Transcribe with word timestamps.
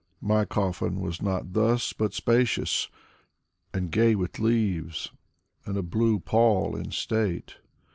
My 0.19 0.45
coffin 0.45 0.99
was 0.99 1.21
not 1.21 1.53
thus— 1.53 1.93
^but 1.93 2.11
spacious, 2.15 2.89
And 3.71 3.91
gay 3.91 4.15
with 4.15 4.39
leaves 4.39 5.11
and 5.63 5.77
a 5.77 5.83
blue 5.83 6.19
pall 6.19 6.75
in 6.75 6.89
state. 6.89 7.57